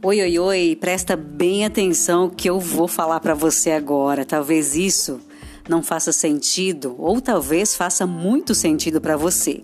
Oi, 0.00 0.20
oi, 0.22 0.38
oi, 0.38 0.78
presta 0.80 1.16
bem 1.16 1.66
atenção 1.66 2.30
que 2.30 2.48
eu 2.48 2.60
vou 2.60 2.86
falar 2.86 3.18
para 3.18 3.34
você 3.34 3.72
agora. 3.72 4.24
Talvez 4.24 4.76
isso 4.76 5.20
não 5.68 5.82
faça 5.82 6.12
sentido 6.12 6.94
ou 6.96 7.20
talvez 7.20 7.74
faça 7.74 8.06
muito 8.06 8.54
sentido 8.54 9.00
para 9.00 9.16
você. 9.16 9.60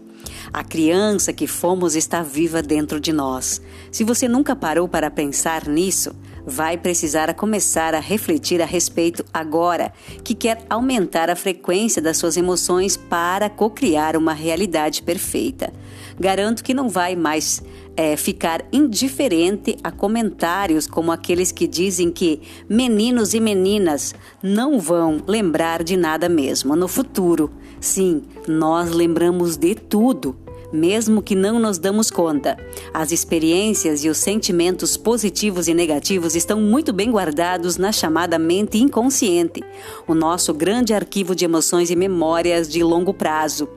A 0.52 0.64
criança 0.64 1.32
que 1.32 1.46
fomos 1.46 1.94
está 1.94 2.20
viva 2.20 2.60
dentro 2.60 2.98
de 2.98 3.12
nós. 3.12 3.62
Se 3.92 4.02
você 4.02 4.26
nunca 4.26 4.56
parou 4.56 4.88
para 4.88 5.08
pensar 5.08 5.68
nisso, 5.68 6.12
vai 6.46 6.76
precisar 6.76 7.32
começar 7.34 7.94
a 7.94 8.00
refletir 8.00 8.60
a 8.60 8.66
respeito 8.66 9.24
agora, 9.32 9.92
que 10.22 10.34
quer 10.34 10.64
aumentar 10.68 11.30
a 11.30 11.36
frequência 11.36 12.00
das 12.00 12.16
suas 12.16 12.36
emoções 12.36 12.96
para 12.96 13.48
cocriar 13.48 14.16
uma 14.16 14.32
realidade 14.32 15.02
perfeita. 15.02 15.72
Garanto 16.18 16.62
que 16.62 16.74
não 16.74 16.88
vai 16.88 17.16
mais 17.16 17.62
é, 17.96 18.16
ficar 18.16 18.64
indiferente 18.72 19.76
a 19.82 19.90
comentários 19.90 20.86
como 20.86 21.10
aqueles 21.10 21.50
que 21.50 21.66
dizem 21.66 22.10
que 22.10 22.40
meninos 22.68 23.34
e 23.34 23.40
meninas 23.40 24.14
não 24.42 24.78
vão 24.78 25.22
lembrar 25.26 25.82
de 25.82 25.96
nada 25.96 26.28
mesmo 26.28 26.76
no 26.76 26.88
futuro. 26.88 27.50
Sim, 27.80 28.22
nós 28.46 28.90
lembramos 28.90 29.56
de 29.56 29.74
tudo 29.74 30.36
mesmo 30.74 31.22
que 31.22 31.36
não 31.36 31.60
nos 31.60 31.78
damos 31.78 32.10
conta. 32.10 32.58
As 32.92 33.12
experiências 33.12 34.04
e 34.04 34.08
os 34.08 34.18
sentimentos 34.18 34.96
positivos 34.96 35.68
e 35.68 35.74
negativos 35.74 36.34
estão 36.34 36.60
muito 36.60 36.92
bem 36.92 37.10
guardados 37.10 37.76
na 37.76 37.92
chamada 37.92 38.38
mente 38.38 38.78
inconsciente, 38.78 39.62
o 40.06 40.14
nosso 40.14 40.52
grande 40.52 40.92
arquivo 40.92 41.34
de 41.34 41.44
emoções 41.44 41.90
e 41.90 41.96
memórias 41.96 42.68
de 42.68 42.82
longo 42.82 43.14
prazo. 43.14 43.68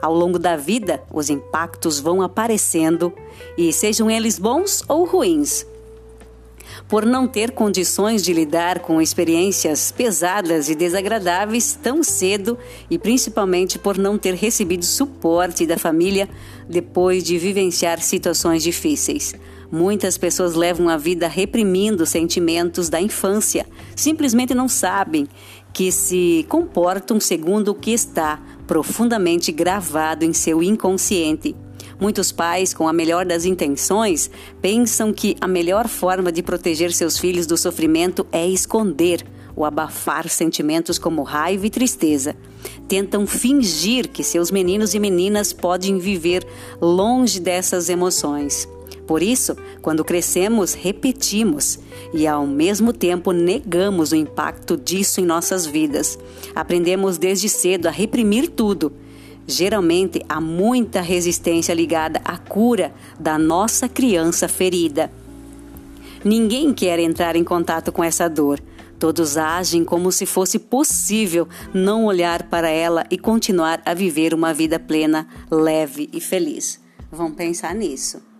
Ao 0.00 0.14
longo 0.14 0.38
da 0.38 0.56
vida, 0.56 1.02
os 1.12 1.28
impactos 1.28 2.00
vão 2.00 2.22
aparecendo 2.22 3.12
e 3.58 3.72
sejam 3.72 4.10
eles 4.10 4.38
bons 4.38 4.82
ou 4.88 5.04
ruins, 5.04 5.66
por 6.88 7.04
não 7.04 7.26
ter 7.26 7.52
condições 7.52 8.22
de 8.22 8.32
lidar 8.32 8.80
com 8.80 9.00
experiências 9.00 9.92
pesadas 9.92 10.68
e 10.68 10.74
desagradáveis 10.74 11.78
tão 11.80 12.02
cedo 12.02 12.58
e 12.90 12.98
principalmente 12.98 13.78
por 13.78 13.98
não 13.98 14.16
ter 14.18 14.34
recebido 14.34 14.84
suporte 14.84 15.66
da 15.66 15.78
família 15.78 16.28
depois 16.68 17.22
de 17.24 17.38
vivenciar 17.38 18.00
situações 18.00 18.62
difíceis. 18.62 19.34
Muitas 19.70 20.16
pessoas 20.16 20.54
levam 20.54 20.88
a 20.88 20.96
vida 20.96 21.26
reprimindo 21.26 22.06
sentimentos 22.06 22.88
da 22.88 23.00
infância, 23.00 23.66
simplesmente 23.96 24.54
não 24.54 24.68
sabem 24.68 25.26
que 25.72 25.90
se 25.90 26.46
comportam 26.48 27.20
segundo 27.20 27.68
o 27.68 27.74
que 27.74 27.90
está 27.90 28.40
profundamente 28.66 29.50
gravado 29.52 30.24
em 30.24 30.32
seu 30.32 30.62
inconsciente. 30.62 31.54
Muitos 31.98 32.30
pais, 32.30 32.74
com 32.74 32.86
a 32.86 32.92
melhor 32.92 33.24
das 33.24 33.46
intenções, 33.46 34.30
pensam 34.60 35.12
que 35.12 35.34
a 35.40 35.48
melhor 35.48 35.88
forma 35.88 36.30
de 36.30 36.42
proteger 36.42 36.92
seus 36.92 37.18
filhos 37.18 37.46
do 37.46 37.56
sofrimento 37.56 38.26
é 38.30 38.46
esconder 38.46 39.24
ou 39.56 39.64
abafar 39.64 40.28
sentimentos 40.28 40.98
como 40.98 41.22
raiva 41.22 41.66
e 41.66 41.70
tristeza. 41.70 42.36
Tentam 42.86 43.26
fingir 43.26 44.08
que 44.08 44.22
seus 44.22 44.50
meninos 44.50 44.92
e 44.92 44.98
meninas 44.98 45.54
podem 45.54 45.98
viver 45.98 46.46
longe 46.80 47.40
dessas 47.40 47.88
emoções. 47.88 48.68
Por 49.06 49.22
isso, 49.22 49.56
quando 49.80 50.04
crescemos, 50.04 50.74
repetimos 50.74 51.78
e 52.12 52.26
ao 52.26 52.46
mesmo 52.46 52.92
tempo 52.92 53.32
negamos 53.32 54.12
o 54.12 54.16
impacto 54.16 54.76
disso 54.76 55.20
em 55.20 55.24
nossas 55.24 55.64
vidas. 55.64 56.18
Aprendemos 56.54 57.16
desde 57.16 57.48
cedo 57.48 57.86
a 57.86 57.90
reprimir 57.90 58.48
tudo 58.50 58.92
Geralmente 59.46 60.20
há 60.28 60.40
muita 60.40 61.00
resistência 61.00 61.72
ligada 61.72 62.20
à 62.24 62.36
cura 62.36 62.92
da 63.18 63.38
nossa 63.38 63.88
criança 63.88 64.48
ferida. 64.48 65.10
Ninguém 66.24 66.74
quer 66.74 66.98
entrar 66.98 67.36
em 67.36 67.44
contato 67.44 67.92
com 67.92 68.02
essa 68.02 68.28
dor. 68.28 68.60
Todos 68.98 69.36
agem 69.36 69.84
como 69.84 70.10
se 70.10 70.26
fosse 70.26 70.58
possível 70.58 71.46
não 71.72 72.06
olhar 72.06 72.44
para 72.44 72.68
ela 72.68 73.04
e 73.10 73.18
continuar 73.18 73.80
a 73.84 73.94
viver 73.94 74.34
uma 74.34 74.52
vida 74.52 74.78
plena, 74.78 75.28
leve 75.50 76.08
e 76.12 76.20
feliz. 76.20 76.80
Vamos 77.12 77.36
pensar 77.36 77.74
nisso. 77.74 78.35